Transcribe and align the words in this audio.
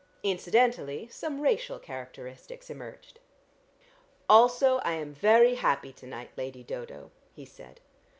Incidentally, 0.23 1.07
some 1.09 1.41
racial 1.41 1.77
characteristics 1.77 2.71
emerged. 2.71 3.19
"Also 4.27 4.77
I 4.79 4.93
am 4.93 5.13
very 5.13 5.53
happy 5.53 5.93
to 5.93 6.07
night, 6.07 6.31
Lady 6.35 6.63
Dodo," 6.63 7.11
he 7.35 7.45
said. 7.45 7.79